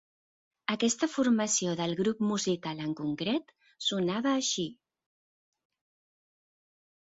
Aquesta 0.75 1.07
formació 1.15 1.75
del 1.81 1.93
grup 1.99 2.23
musical 2.29 2.81
en 2.85 2.95
concret 3.01 3.53
sonava 3.89 4.33
així. 4.39 4.67